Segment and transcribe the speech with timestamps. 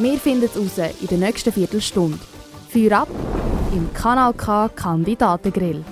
[0.00, 2.20] Wir finden es raus in der nächsten Viertelstunde.
[2.68, 3.08] Feuer ab
[3.72, 5.84] im Kanal K Kandidatengrill.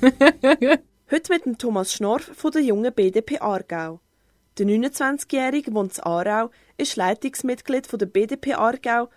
[1.10, 4.00] Heute mit dem Thomas Schnorf von der jungen BDP Aargau.
[4.58, 9.08] Der 29-Jährige wohnt in Aarau, ist Leitungsmitglied der BDP Aargau,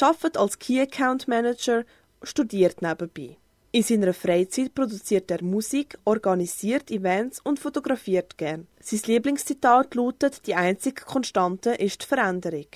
[0.00, 1.84] arbeitet als Key Account Manager,
[2.24, 3.36] studiert nebenbei.
[3.70, 8.66] In seiner Freizeit produziert er Musik, organisiert Events und fotografiert gern.
[8.80, 12.66] Sein Lieblingszitat lautet: Die einzige Konstante ist die Veränderung.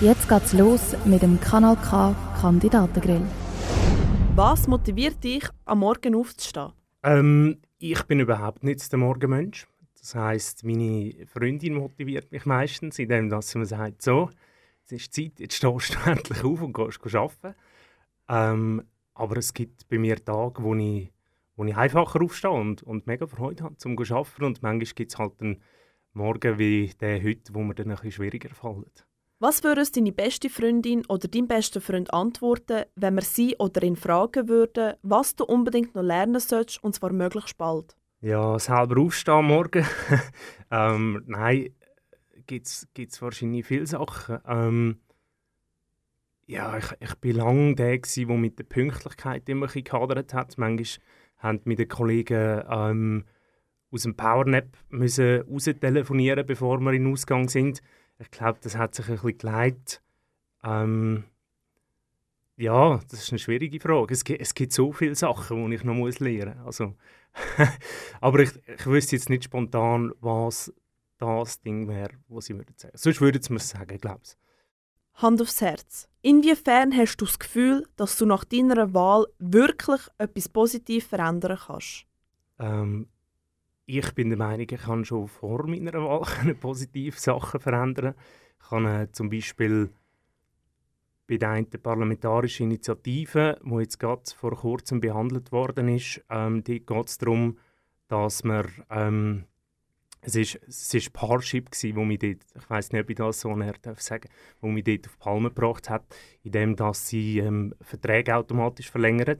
[0.00, 3.22] Jetzt geht's los mit dem Kanal K Kandidatengrill.
[4.34, 6.72] Was motiviert dich, am Morgen aufzustehen?
[7.02, 9.66] Ähm, ich bin überhaupt nicht der Morgenmensch.
[10.00, 14.30] Das heißt, meine Freundin motiviert mich meistens, indem dass sie mir sagt, so,
[14.86, 17.54] es ist Zeit, jetzt stehst du endlich auf und gehst arbeiten.
[18.28, 18.82] Ähm,
[19.14, 21.12] aber es gibt bei mir Tage, wo ich,
[21.54, 24.44] wo ich einfacher aufstehe und, und mega Freude habe, zum zu arbeiten.
[24.44, 25.62] Und manchmal gibt es halt einen
[26.12, 29.06] Morgen wie der heute, wo mir dann ein bisschen schwieriger fällt.
[29.42, 33.96] Was würde deine beste Freundin oder dein bester Freund antworten, wenn wir sie oder ihn
[33.96, 37.96] fragen würden, was du unbedingt noch lernen solltest, und zwar möglichst bald?
[38.20, 39.84] Ja, selber aufstehen Morgen.
[40.70, 41.70] ähm, nein,
[42.46, 44.38] gibt es wahrscheinlich viele Sachen.
[44.46, 45.00] Ähm,
[46.46, 50.56] ja, ich, ich bin lange der, der mit der Pünktlichkeit immer ein gehadert hat.
[50.56, 51.04] Manchmal
[51.38, 53.24] haben mit den Kollegen ähm,
[53.90, 57.82] aus dem Powernap müssen raus telefonieren, bevor wir in den Ausgang sind.
[58.22, 60.02] Ich glaube, das hat sich ein bisschen geleitet.
[60.62, 61.24] Ähm,
[62.56, 64.14] ja, das ist eine schwierige Frage.
[64.14, 66.80] Es gibt, es gibt so viele Sachen, die ich noch muss lernen muss.
[66.80, 66.94] Also,
[68.20, 70.72] aber ich, ich wüsste jetzt nicht spontan, was
[71.18, 72.96] das Ding wäre, was sie würden sagen.
[72.96, 74.36] Sonst würden sie mir sagen, glaube ich.
[75.14, 76.08] Hand aufs Herz.
[76.22, 82.06] Inwiefern hast du das Gefühl, dass du nach deiner Wahl wirklich etwas positiv verändern kannst?
[82.58, 83.08] Ähm,
[83.98, 88.14] ich bin der Meinung, ich kann schon vor meiner Wahl positive Sachen verändern.
[88.60, 89.90] Ich kann äh, zum Beispiel
[91.28, 96.90] bei der einen parlamentarischen Initiative, die jetzt gerade vor kurzem behandelt worden ist, ähm, geht
[96.90, 97.58] es darum,
[98.08, 99.44] dass man ähm,
[100.22, 103.54] es ist, es ist Parship wo mich dort, ich weiß nicht, ob ich das so
[103.56, 104.28] näher sagen,
[104.60, 106.04] wo mich dort auf Palme gebracht hat,
[106.42, 109.38] indem sie ähm, Verträge automatisch verlängern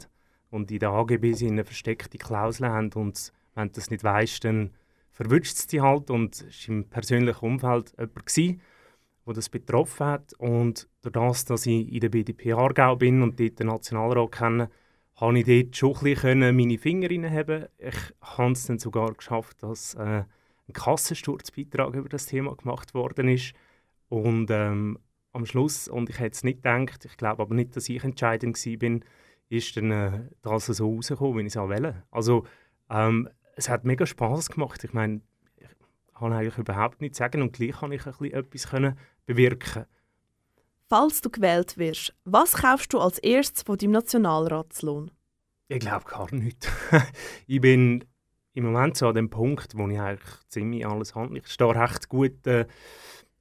[0.51, 4.71] und in der AGB eine versteckte Klausel haben und wenn du das nicht weißt, dann
[5.11, 8.37] verwünscht es dich halt und es war im persönlichen Umfeld jemand
[9.25, 13.39] der das betroffen hat und durch das, dass ich in der BDP Aargau bin und
[13.39, 14.71] dort den Nationalrat kenne,
[15.17, 17.67] habe ich dort schon ein bisschen meine Finger reinheben.
[17.79, 20.25] Ich habe es dann sogar geschafft, dass äh,
[20.69, 23.55] ein Kassensturzbeitrag über das Thema gemacht worden ist.
[24.09, 24.99] Und ähm,
[25.33, 28.57] am Schluss, und ich hätte es nicht gedacht, ich glaube aber nicht, dass ich entscheidend
[28.57, 29.01] war,
[29.49, 32.03] ist dann äh, das so rausgekommen, wie ich es auch wollte.
[32.11, 32.45] Also
[32.91, 34.83] ähm, es hat mega Spaß gemacht.
[34.85, 35.21] Ich meine,
[35.57, 35.69] ich
[36.19, 39.87] kann eigentlich überhaupt nichts sagen und gleich kann ich ein bisschen etwas können bewirken.
[40.89, 45.11] Falls du gewählt wirst, was kaufst du als erstes von deinem Nationalratslohn?
[45.69, 46.71] Ich glaube gar nicht.
[47.47, 48.05] ich bin
[48.53, 51.39] im Moment so an dem Punkt, wo ich eigentlich ziemlich alles habe.
[51.39, 52.67] Ich stehe recht gut äh,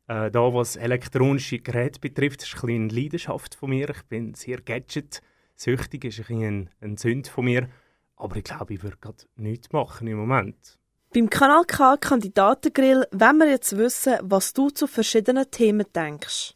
[0.07, 2.41] äh, da, was elektronische Geräte betrifft.
[2.41, 3.89] Das ist eine Leidenschaft von mir.
[3.89, 7.67] Ich bin sehr gadget-süchtig, ist ein, ein, ein Sünd von mir.
[8.21, 10.77] Aber ich glaube, ich würde gerade nichts machen im Moment.
[11.11, 16.53] Beim Kanal K Kandidatengrill wollen wir jetzt wissen, was du zu verschiedenen Themen denkst.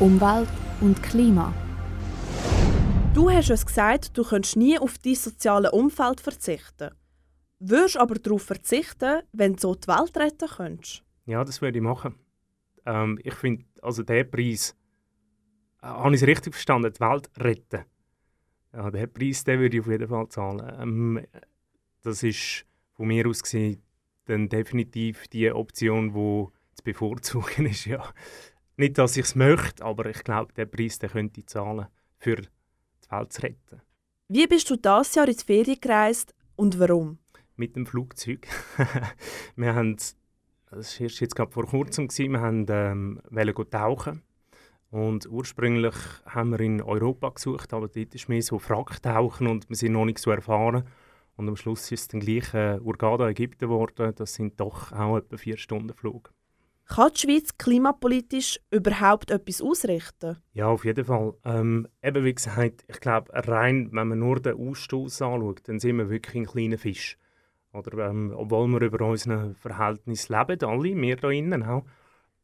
[0.00, 0.48] Umwelt
[0.80, 1.54] und Klima.
[3.14, 6.90] Du hast uns gesagt, du könntest nie auf dein soziale Umfeld verzichten.
[7.60, 11.04] Würdest aber darauf verzichten, wenn du so die Welt retten könntest?
[11.26, 12.16] Ja, das würde ich machen.
[12.84, 14.74] Ähm, ich finde, also der Preis,
[15.80, 17.84] äh, habe ich es richtig verstanden, die Welt retten.
[18.74, 20.72] Ja, den Preis den würde ich auf jeden Fall zahlen.
[20.80, 21.26] Ähm,
[22.02, 23.82] das ist von mir aus gesehen
[24.26, 27.84] dann definitiv die Option, die zu bevorzugen ist.
[27.84, 28.12] Ja.
[28.76, 31.86] Nicht, dass ich es möchte, aber ich glaube, den Preis den könnte ich zahlen,
[32.18, 33.82] für die Welt zu retten.
[34.28, 37.18] Wie bist du dieses Jahr in die Ferien gereist und warum?
[37.56, 38.46] mit dem Flugzeug.
[39.56, 39.96] wir haben,
[40.70, 43.20] das war jetzt gerade vor kurzem, gewesen, wir haben ähm,
[43.70, 44.22] tauchen.
[44.94, 49.74] Und ursprünglich haben wir in Europa gesucht, aber dort ist mehr so Wracktauchen und wir
[49.74, 50.84] sind noch nicht so erfahren.
[51.34, 54.12] Und am Schluss ist es dann gleich äh, Urgada, Ägypten geworden.
[54.14, 56.32] Das sind doch auch etwa vier Stunden Flug.
[56.86, 60.36] Kann die Schweiz klimapolitisch überhaupt etwas ausrichten?
[60.52, 61.34] Ja, auf jeden Fall.
[61.44, 65.96] Ähm, eben wie gesagt, ich glaube, rein, wenn man nur den Ausstoß anschaut, dann sind
[65.96, 67.18] wir wirklich ein kleiner Fisch.
[67.72, 71.84] Oder, ähm, obwohl wir über unseren Verhältnis leben, alle, wir da innen auch.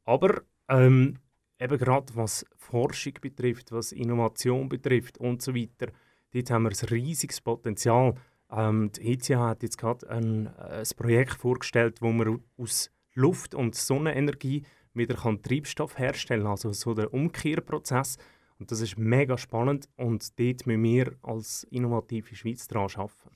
[0.04, 1.18] Aber ähm,
[1.60, 5.92] eben gerade was Forschung betrifft, was Innovation betrifft und so weiter,
[6.32, 8.14] dort haben wir ein riesiges Potenzial.
[8.50, 13.74] Ähm, die ETH hat jetzt gerade ein, ein Projekt vorgestellt, wo man aus Luft- und
[13.74, 14.64] Sonnenenergie
[14.94, 18.16] wieder kann Treibstoff herstellen kann, also so der Umkehrprozess.
[18.58, 23.30] Und das ist mega spannend und dort müssen wir als innovative Schweiz daran arbeiten.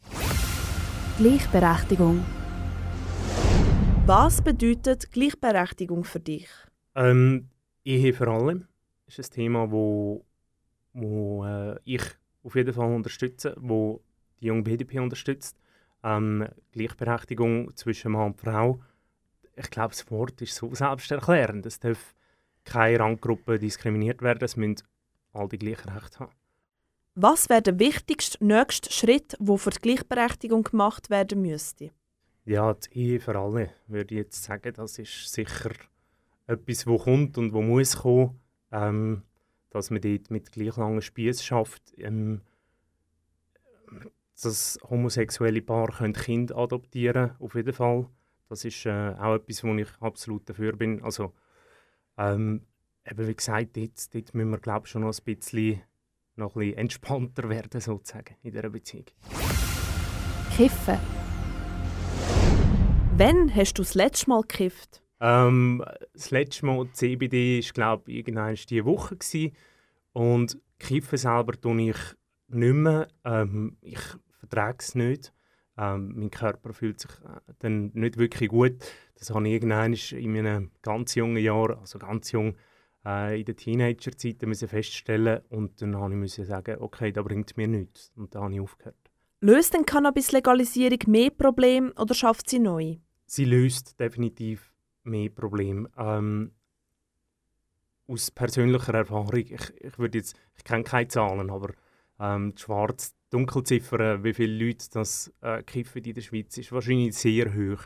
[1.16, 2.24] Gleichberechtigung.
[4.04, 6.48] Was bedeutet Gleichberechtigung für dich?
[6.94, 7.48] Ähm,
[7.84, 8.66] Ehe für alle
[9.06, 10.24] ist ein Thema, wo,
[10.92, 12.02] wo äh, ich
[12.42, 14.00] auf jeden Fall unterstütze, wo
[14.40, 15.58] die junge BDP unterstützt.
[16.02, 18.80] Ähm, Gleichberechtigung zwischen Mann und Frau.
[19.56, 21.64] Ich glaube, das Wort ist so selbsterklärend.
[21.66, 22.14] Es darf
[22.64, 24.42] keine Ranggruppe diskriminiert werden.
[24.42, 24.82] Es müssen
[25.32, 26.32] alle die gleichen Rechte haben.
[27.14, 31.90] Was wäre der wichtigste nächste Schritt, der für die Gleichberechtigung gemacht werden müsste?
[32.44, 34.72] Ja, die Ehe für alle, würde ich jetzt sagen.
[34.74, 35.70] Das ist sicher
[36.46, 38.40] etwas, wo kommt und wo muss kommen.
[38.72, 39.22] Ähm,
[39.70, 41.92] dass man dort mit gleich langen Spieß schafft.
[41.98, 42.42] Ähm,
[44.40, 48.08] dass homosexuelle Paare Kinder adoptieren können, auf jeden Fall.
[48.48, 51.02] Das ist äh, auch etwas, wo ich absolut dafür bin.
[51.02, 51.32] Also,
[52.18, 52.62] ähm,
[53.08, 55.82] eben wie gesagt, dort, dort müssen wir glaube schon noch ein bisschen,
[56.36, 59.06] noch ein bisschen entspannter werden, sozusagen, in dieser Beziehung.
[60.56, 60.98] Kiffen.
[63.16, 65.03] Wann hast du das letzte Mal gekifft?
[65.20, 69.16] Ähm, das letzte Mal CBD war, glaube ich, irgendwann diese Woche.
[69.16, 69.52] Gewesen.
[70.12, 71.96] Und Kiffen selber tue ich
[72.48, 73.08] nicht mehr.
[73.24, 74.00] Ähm, ich
[74.38, 75.32] vertrage es nicht.
[75.76, 78.76] Ähm, mein Körper fühlt sich äh, dann nicht wirklich gut.
[79.18, 82.56] Das habe ich irgendwann in meinen ganz jungen Jahren, also ganz jung,
[83.04, 84.36] äh, in der Teenagerzeit
[84.68, 88.12] feststellen und dann habe ich müssen sagen, okay, da bringt mir nichts.
[88.16, 88.96] Und da habe ich aufgehört.
[89.40, 92.96] Löst denn Cannabis-Legalisierung mehr Probleme oder schafft sie neu?
[93.26, 94.73] Sie löst definitiv
[95.04, 95.88] mehr Probleme.
[95.96, 96.52] Ähm,
[98.06, 101.72] aus persönlicher Erfahrung, ich, ich würde jetzt, ich kenne keine Zahlen, aber
[102.20, 107.54] ähm, die Schwarz-Dunkelziffer, wie viele Leute das äh, kiffen in der Schweiz, ist wahrscheinlich sehr
[107.54, 107.82] hoch.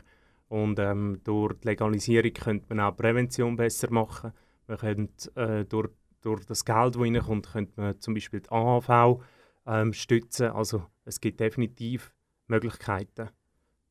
[0.49, 4.33] Und ähm, durch die Legalisierung könnte man auch Prävention besser machen.
[4.67, 5.89] Man könnte, äh, durch,
[6.21, 9.21] durch das Geld, das reinkommt, könnte man zum Beispiel die AHV
[9.67, 10.47] ähm, stützen.
[10.47, 12.11] Also es gibt definitiv
[12.47, 13.29] Möglichkeiten.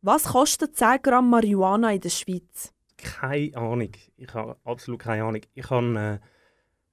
[0.02, 2.72] Was kostet 10 Gramm Marihuana in der Schweiz?
[2.98, 3.92] Keine Ahnung.
[4.16, 5.42] Ich habe absolut keine Ahnung.
[5.54, 6.26] Ich habe äh,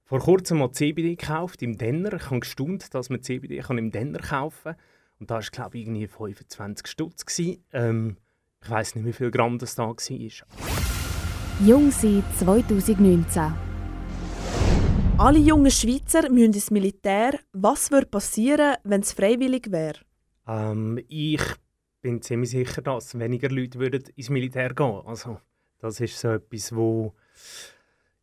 [0.06, 2.13] vor kurzem mal CBD gekauft im Denner.
[2.13, 4.75] Ich habe gestaunt, dass man CBD kann im Denner kaufen kann.
[5.19, 7.25] Und da war, glaube ich, irgendwie 25 Stutz.
[7.74, 8.18] Ähm,
[8.62, 9.96] ich weiß nicht, wie viel Gramm das da war.
[11.66, 13.54] Jung sein 2019.
[15.18, 17.40] Alle jungen Schweizer müssen ins Militär.
[17.54, 20.00] Was würde passieren, wenn es freiwillig wäre?
[20.46, 21.42] Ähm, ich
[22.02, 25.07] bin ziemlich sicher, dass weniger Leute würden ins Militär gehen würden.
[25.07, 25.40] Also,
[25.86, 27.14] das ist so etwas, wo,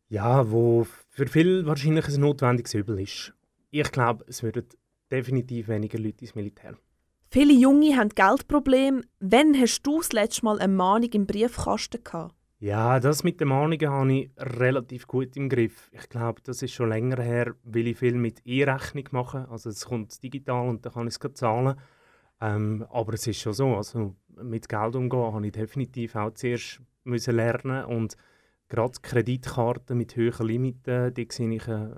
[0.09, 3.33] ja, wo für viele wahrscheinlich ein notwendiges Übel ist.
[3.71, 4.65] Ich glaube, es würden
[5.09, 6.77] definitiv weniger Leute ins Militär.
[7.31, 9.01] Viele Junge haben Geldprobleme.
[9.21, 12.35] Wann hast du das letzte Mal eine Mahnung im Briefkasten gehabt?
[12.59, 15.89] Ja, das mit den Mahnungen habe ich relativ gut im Griff.
[15.93, 19.47] Ich glaube, das ist schon länger her, weil ich viel mit E-Rechnung mache.
[19.49, 21.75] Also es kommt digital und dann kann ich es zahlen.
[22.41, 26.81] Ähm, aber es ist schon so, also mit Geld umgehen habe ich definitiv auch zuerst
[27.03, 28.17] müssen lernen und
[28.69, 31.95] gerade Kreditkarten mit höheren Limiten, die sehe ich äh,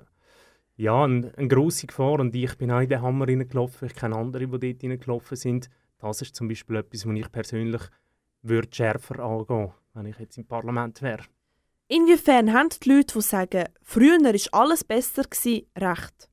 [0.76, 4.16] ja, eine, eine grosse Gefahr und ich bin auch in den Hammer reingelaufen, ich kenne
[4.16, 5.70] andere, die dort reingelaufen sind.
[5.98, 7.82] Das ist zum Beispiel etwas, was ich persönlich
[8.42, 11.22] würde schärfer angehen wenn ich jetzt im Parlament wäre.
[11.88, 16.28] Inwiefern haben die Leute, die sagen, früher war alles besser, gewesen, recht?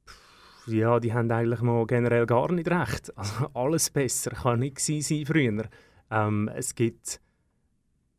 [0.67, 3.11] Ja, die haben eigentlich mal generell gar nicht recht.
[3.15, 5.63] Also alles besser kann nicht sein früher.
[6.11, 7.21] Ähm, es gibt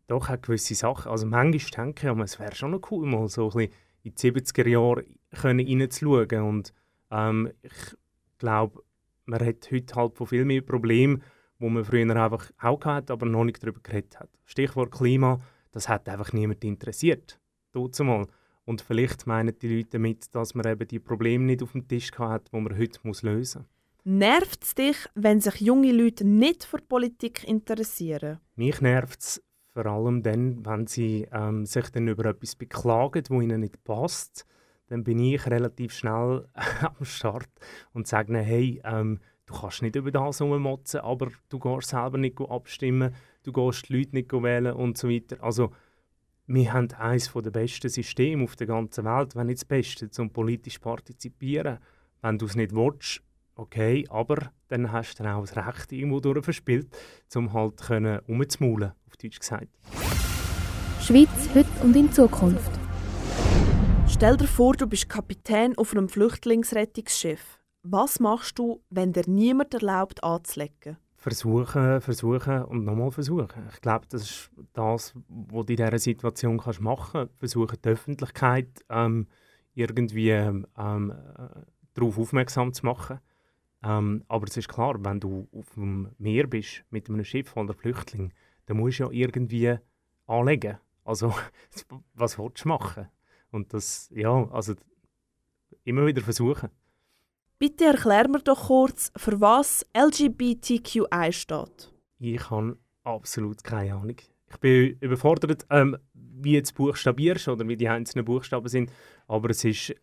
[0.07, 1.11] doch auch gewisse Sachen.
[1.11, 4.33] Also manchmal denke ich, es wäre schon noch cool, mal so ein bisschen in die
[4.33, 6.43] 70er Jahre reinzuschauen.
[6.43, 6.73] Und
[7.11, 7.97] ähm, ich
[8.39, 8.83] glaube,
[9.27, 11.23] man hat heute halt von viel mehr Problemen,
[11.59, 14.31] wo man früher einfach auch hatte, aber noch nicht darüber geredet hat.
[14.45, 15.41] Stichwort Klima,
[15.73, 17.41] das hat einfach niemand interessiert.
[17.75, 18.27] Mal.
[18.65, 22.13] Und vielleicht meinen die Leute damit, dass man eben die Probleme nicht auf dem Tisch
[22.17, 23.69] hat, die man heute muss lösen muss.
[24.07, 28.39] Nervt es dich, wenn sich junge Leute nicht für Politik interessieren?
[28.55, 29.43] Mich nervt es
[29.75, 34.47] vor allem dann, wenn sie ähm, sich dann über etwas beklagen, wo ihnen nicht passt.
[34.87, 36.47] Dann bin ich relativ schnell
[36.81, 37.49] am Start
[37.93, 42.19] und sage ihnen, hey, ähm, du kannst nicht über das herummotzen, aber du gehst selber
[42.19, 45.43] nicht abstimmen, du gehst die Leute nicht wählen und so weiter.
[45.43, 45.73] Also
[46.47, 50.31] wir haben eines der besten Systeme auf der ganzen Welt, wenn nicht das Beste, um
[50.31, 51.79] politisch partizipieren.
[52.23, 53.24] Wenn du es nicht willst,
[53.57, 56.89] okay, aber dann hast du dann auch das Recht irgendwo durch verspielt,
[57.35, 59.69] um halt können umzumaulen, auf Deutsch gesagt.
[61.01, 62.71] Schweiz heute und in Zukunft.
[64.09, 67.61] Stell dir vor, du bist Kapitän auf einem Flüchtlingsrettungsschiff.
[67.83, 70.97] Was machst du, wenn dir niemand erlaubt anzulegen?
[71.17, 73.49] Versuchen, versuchen und nochmal versuchen.
[73.73, 77.39] Ich glaube, das ist das, was du in dieser Situation kannst machen kannst.
[77.39, 79.27] Versuchen, die Öffentlichkeit ähm,
[79.75, 81.13] irgendwie ähm, äh,
[81.95, 83.21] darauf aufmerksam zu machen.
[83.85, 87.75] Ähm, aber es ist klar, wenn du auf dem Meer bist mit einem Schiff oder
[87.75, 88.33] Flüchtling,
[88.67, 89.77] dann musst du ja irgendwie
[90.27, 90.79] anlegen.
[91.05, 91.35] Also,
[92.15, 93.09] was willst du machen?
[93.51, 94.75] Und das, ja, also
[95.85, 96.71] immer wieder versuchen.
[97.59, 101.93] Bitte erklär mir doch kurz, für was LGBTQI steht.
[102.19, 104.17] Ich habe absolut keine Ahnung.
[104.51, 108.91] Ich bin überfordert, ähm, wie du buchstabierst oder wie die einzelnen Buchstaben sind.
[109.29, 109.95] Aber es ist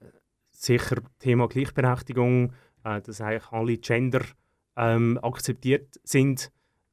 [0.51, 4.21] sicher Thema Gleichberechtigung, äh, dass eigentlich alle Gender
[4.77, 6.51] ähm, akzeptiert sind.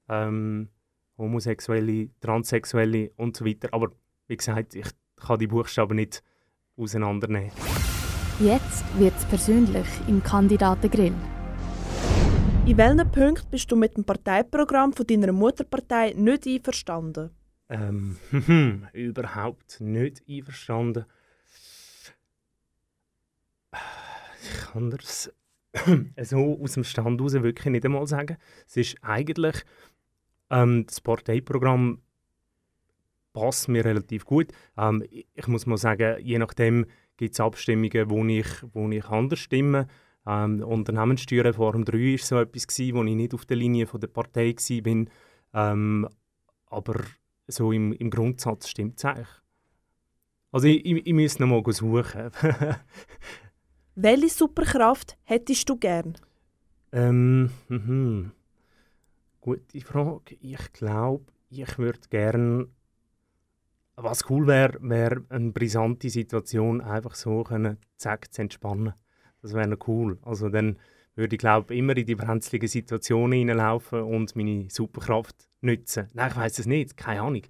[0.09, 0.69] Ähm,
[1.17, 3.69] Homosexuelle, Transsexuelle und so weiter.
[3.73, 3.91] Aber
[4.29, 6.23] wie gesagt, ich kann die Buchstaben nicht
[6.77, 7.51] auseinandernehmen.
[8.41, 11.15] Jetzt wird es persönlich im Kandidatengrill.
[12.67, 17.31] In welchen Punkten bist du mit dem Parteiprogramm von deiner Mutterpartei nicht einverstanden?
[17.69, 18.19] Ähm,
[18.93, 21.07] überhaupt nicht einverstanden.
[24.43, 25.33] Ich kann das
[26.23, 28.37] so aus dem Stand heraus wirklich nicht einmal sagen.
[28.67, 29.65] Es ist eigentlich
[30.51, 32.01] ähm, das Parteiprogramm
[33.33, 34.53] passt mir relativ gut.
[34.77, 39.41] Ähm, ich muss mal sagen, je nachdem gibt es Abstimmungen, wo ich, wo ich anders
[39.41, 39.87] stimme.
[40.27, 44.09] Ähm, Unternehmenssteuerreform 3 war so etwas, gewesen, wo ich nicht auf der Linie von der
[44.09, 45.05] Partei war.
[45.55, 46.09] Ähm,
[46.67, 47.01] aber
[47.47, 49.29] so im, im Grundsatz stimmt es eigentlich.
[50.51, 52.31] Also ich, ich, ich müsste noch mal suchen.
[54.01, 56.17] Welche Superkraft hättest du gern?
[56.93, 58.31] Ähm, mh.
[59.41, 60.37] Gute Frage.
[60.41, 62.69] Ich glaube, ich würde gerne
[63.97, 68.95] was cool wäre, wäre eine brisante Situation einfach so können, zack, zu entspannen.
[69.43, 70.21] Das wäre cool.
[70.23, 70.79] Also dann
[71.17, 76.07] würde ich glaube immer in die brenzlige Situation hineinlaufen und meine Superkraft nutzen.
[76.15, 77.43] Nein, ich weiß es nicht, keine Ahnung.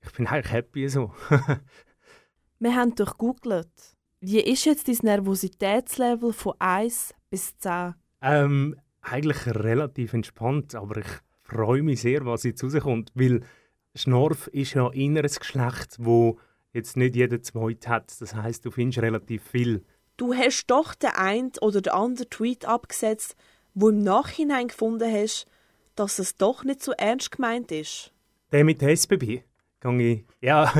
[0.00, 1.12] Ich bin eigentlich happy so.
[2.60, 3.93] Wir haben durchgoogelt.
[4.26, 7.94] Wie ist jetzt dein Nervositätslevel von 1 bis 10?
[8.22, 11.06] Ähm, eigentlich relativ entspannt, aber ich
[11.42, 13.42] freue mich sehr, was jetzt rauskommt, weil
[13.94, 16.38] Schnorf ist ja inneres Geschlecht, wo
[16.72, 18.18] jetzt nicht jeder zweite hat.
[18.18, 19.84] Das heißt, du findest relativ viel.
[20.16, 23.36] Du hast doch den einen oder den anderen Tweet abgesetzt,
[23.74, 25.46] wo im Nachhinein gefunden hast,
[25.96, 28.10] dass es doch nicht so ernst gemeint ist.
[28.52, 29.42] Der mit der SBB?
[29.98, 30.72] Ich, ja,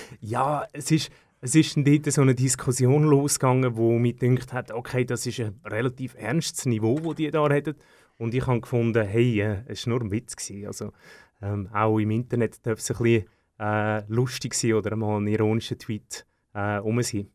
[0.20, 5.04] ja, es ist, es ist dort so eine Diskussion losgegangen, wo mir gedacht hat, okay,
[5.04, 7.76] das ist ein relativ ernstes Niveau, das die da reden.
[8.18, 10.36] Und ich habe gefunden, hey, äh, es war nur ein Witz.
[10.36, 10.66] Gewesen.
[10.66, 10.92] Also,
[11.40, 13.26] ähm, auch im Internet darf es ein bisschen
[13.58, 17.28] äh, lustig sein oder mal ein ironischer Tweet äh, um sein.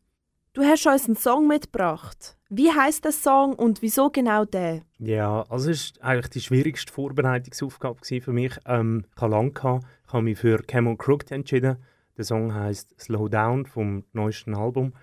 [0.52, 2.38] Du hast uns einen Song mitgebracht.
[2.48, 4.82] Wie heißt der Song und wieso genau der?
[4.98, 8.52] Ja, also es war eigentlich die schwierigste Vorbereitungsaufgabe für mich.
[8.66, 11.78] Ähm, ich habe lange ich habe mich für Camel Crooked entschieden.
[12.16, 14.94] Der Song heißt Slow Down vom neuesten Album.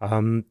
[0.00, 0.46] Ähm,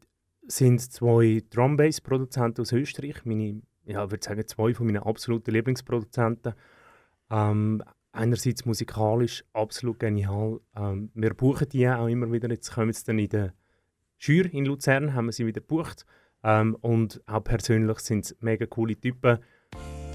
[0.47, 5.51] sind zwei Drum Bass Produzenten aus Österreich, meine, ja, würde sagen zwei von meinen absoluten
[5.51, 6.53] Lieblingsproduzenten.
[7.29, 10.59] Ähm, einerseits musikalisch absolut genial.
[10.75, 12.49] Ähm, wir buchen die auch immer wieder.
[12.49, 13.53] Jetzt kommen sie dann in der
[14.17, 16.05] Schür in Luzern, haben wir sie wieder gebucht.
[16.43, 19.39] Ähm, und auch persönlich sind es mega coole Typen.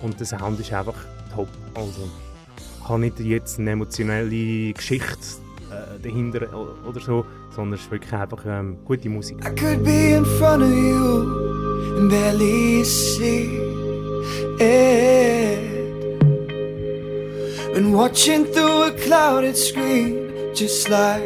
[0.02, 0.96] Und der Sound ist einfach
[1.34, 1.48] top.
[1.74, 2.10] Also,
[2.56, 5.43] ich habe nicht jetzt eine emotionelle Geschichte
[5.74, 6.48] Eh, äh, dahinter
[6.86, 9.38] oder so, sondern es ist wirklich einfach ähm, gute Musik.
[9.44, 13.48] I could be in front of you and barely see
[14.60, 15.58] it.
[17.74, 21.22] And watching through a clouded screen, just like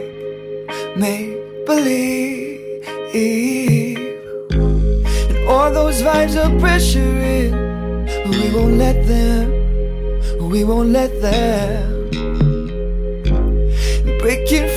[0.97, 1.37] make
[1.67, 2.87] believe.
[3.15, 3.99] And
[5.49, 7.53] all those vibes are pressuring,
[8.31, 11.98] we won't let them, we won't let them.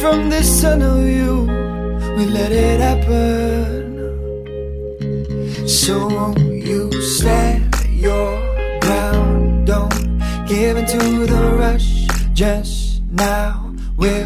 [0.01, 1.45] From this tunnel you
[2.17, 4.09] we let it happen.
[5.67, 8.31] So won't you stand your
[8.81, 9.67] ground?
[9.67, 13.71] Don't give into the rush just now.
[13.95, 14.25] We'll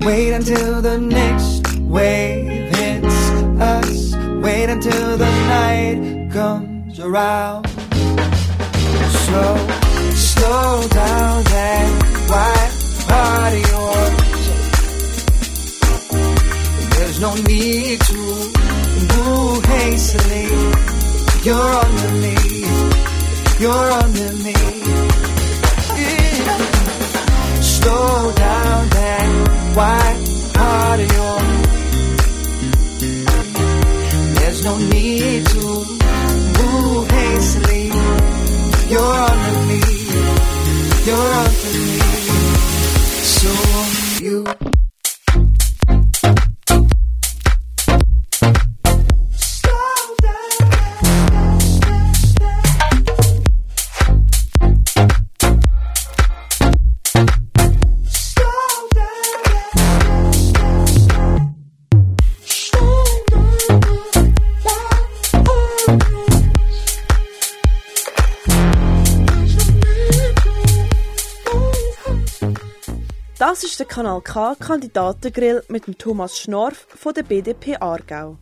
[0.00, 4.16] wait until the next wave hits us.
[4.40, 7.68] Wait until the night comes around.
[9.26, 9.56] Slow,
[10.14, 11.99] slow down that
[17.20, 20.46] no need to move hastily.
[21.44, 22.36] You're under me.
[23.58, 24.69] You're under me.
[73.50, 78.38] Das ist der Kanal K Kandidatengrill mit dem Thomas Schnorf von der BDP Aargau.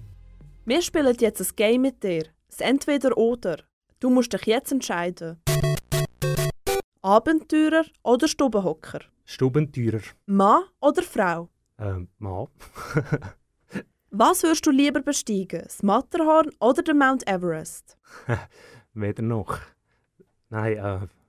[0.67, 2.27] Wir spielen jetzt ein Game mit dir.
[2.51, 3.61] Das Entweder-Oder.
[4.01, 5.43] Du musst dich jetzt entscheiden.
[7.01, 9.01] Abenteurer oder Stubenhocker?
[9.25, 10.03] Stubenteurer.
[10.27, 11.49] Mann oder Frau?
[11.79, 12.49] Ähm, Mann.
[14.11, 15.63] Was würdest du lieber besteigen?
[15.63, 17.97] Das Matterhorn oder den Mount Everest?
[18.93, 19.59] Weder noch.
[20.51, 20.77] Nein,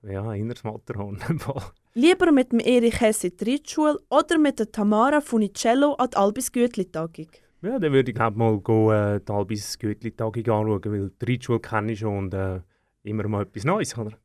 [0.02, 1.18] äh, ja, inneres Matterhorn.
[1.94, 3.60] Lieber mit dem Erich Hess in die
[4.08, 7.28] oder mit der Tamara Funicello an die Albis Gütli-Tagung?
[7.62, 11.60] ja, dann würde ich glaub, mal go, äh, die Albis Gütli-Tagung anschauen, weil die Reitschule
[11.60, 12.60] kenne ich schon und äh,
[13.02, 14.16] immer mal etwas Neues, oder?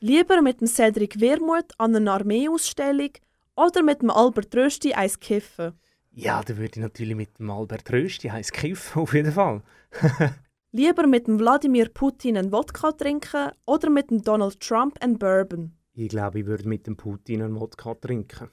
[0.00, 3.10] Lieber mit dem Cedric Wermuth an einer Armeeausstellung
[3.54, 5.74] oder mit dem Albert Rösti eins kiffen?
[6.10, 9.62] Ja, dann würde ich natürlich mit dem Albert Rösti heiß kiffen, auf jeden Fall.
[10.74, 15.72] Lieber mit dem Wladimir Putin einen Wodka trinken oder mit dem Donald Trump einen Bourbon?
[15.92, 18.48] Ich glaube, ich würde mit dem Putin einen Wodka trinken.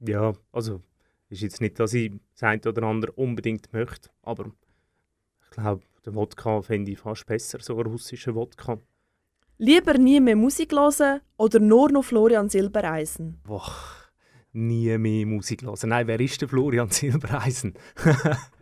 [0.00, 0.80] Ja, also,
[1.28, 4.50] ist jetzt nicht, dass ich das eine oder andere unbedingt möchte, aber
[5.42, 8.78] ich glaube, den Wodka fände ich fast besser, so einen russischen Wodka.
[9.58, 13.38] Lieber nie mehr Musik hören oder nur noch Florian Silbereisen?
[13.44, 13.70] Boah,
[14.54, 15.90] nie mehr Musik hören.
[15.90, 17.74] Nein, wer ist der Florian Silbereisen?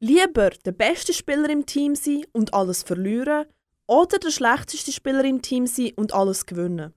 [0.00, 3.46] Lieber der beste Spieler im Team sein und alles verlieren
[3.86, 6.92] oder der schlechteste Spieler im Team sein und alles gewinnen?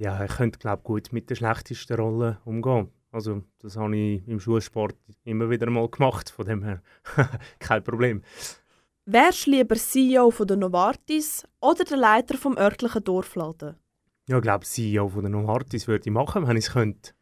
[0.00, 2.90] ja, ich könnte, glaube gut mit der schlechtesten Rolle umgehen.
[3.12, 6.82] Also, das habe ich im Schulsport immer wieder mal gemacht, von dem her
[7.58, 8.22] kein Problem.
[9.04, 13.76] Wärst du lieber CEO von der Novartis oder der Leiter vom örtlichen Dorfladen?
[14.28, 17.12] Ja, ich glaube, CEO von der Novartis würde ich machen, wenn ich es könnte.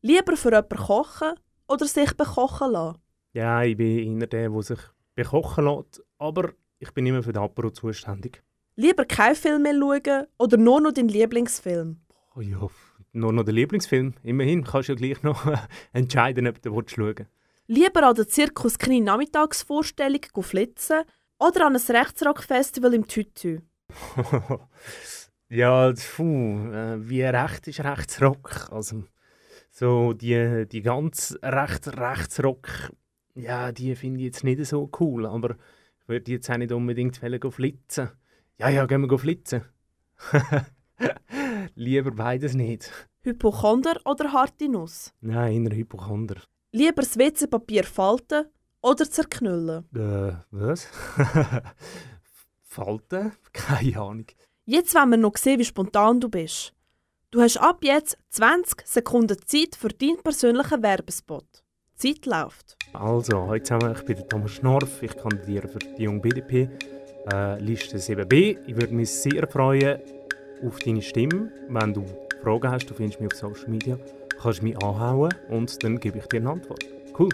[0.00, 1.34] Lieber für jemanden kochen
[1.66, 2.98] oder sich bekochen lassen?
[3.32, 4.78] Ja, ich bin einer der, der sich
[5.14, 8.42] bekochen lässt, aber ich bin immer für den Apero zuständig.
[8.76, 12.00] Lieber keinen Film mehr schauen oder nur noch deinen Lieblingsfilm?
[12.36, 12.68] Oh ja,
[13.12, 14.14] nur noch der Lieblingsfilm.
[14.22, 15.44] Immerhin kannst du ja gleich noch
[15.92, 17.26] entscheiden, ob du willst schauen
[17.66, 21.02] Lieber an der Zirkus Knie Nachmittagsvorstellung flitzen
[21.38, 23.60] oder an ein Rechtsrock-Festival im Tütü?
[25.50, 28.70] Ja, puh, äh, wie recht ist Rechtsrock?
[28.70, 29.04] Also,
[29.70, 32.68] so die, die ganz recht Rechtsrock,
[33.38, 35.56] ja, die finde ich jetzt nicht so cool, aber
[36.00, 38.10] ich würde jetzt auch nicht unbedingt flitzen.
[38.58, 39.62] Ja, ja, gehen wir go flitzen.
[41.74, 42.90] Lieber beides nicht.
[43.20, 45.12] Hypochonder oder harte Nuss?
[45.20, 46.36] Nein, inner Hypochonder.
[46.72, 48.46] Lieber das WC-Papier falten
[48.82, 49.84] oder zerknüllen?
[49.94, 50.88] Äh, was?
[52.62, 53.32] Falten?
[53.52, 54.26] Keine Ahnung.
[54.64, 56.74] Jetzt wollen wir noch sehen, wie spontan du bist.
[57.30, 61.46] Du hast ab jetzt 20 Sekunden Zeit für deinen persönlichen Werbespot.
[62.02, 62.77] Die Zeit läuft.
[62.92, 66.68] Also, heute zusammen, ich bin Thomas Schnorf, ich kandidiere für die junge BDP,
[67.32, 68.58] äh, Liste 7b.
[68.66, 69.98] Ich würde mich sehr freuen
[70.66, 71.52] auf deine Stimme.
[71.68, 72.04] Wenn du
[72.42, 73.98] Fragen hast, du findest mich auf Social Media,
[74.40, 76.84] kannst du mich anhauen und dann gebe ich dir eine Antwort.
[77.18, 77.28] Cool.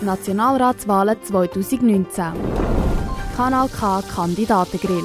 [0.00, 2.32] Nationalratswahlen 2019.
[3.36, 5.04] Kanal K Kandidatengrill.